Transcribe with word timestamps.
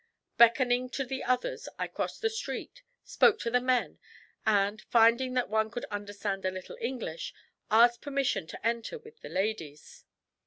Beckoning 0.35 0.89
to 0.97 1.05
the 1.05 1.23
others, 1.23 1.69
I 1.77 1.85
crossed 1.87 2.23
the 2.23 2.29
street, 2.31 2.81
spoke 3.03 3.37
to 3.41 3.51
the 3.51 3.61
men, 3.61 3.99
and, 4.47 4.81
finding 4.89 5.35
that 5.35 5.47
one 5.47 5.69
could 5.69 5.85
understand 5.91 6.43
a 6.43 6.49
little 6.49 6.75
English, 6.81 7.35
asked 7.69 8.01
permission 8.01 8.47
to 8.47 8.65
enter 8.67 8.97
with 8.97 9.19
the 9.21 9.29
ladies. 9.29 10.03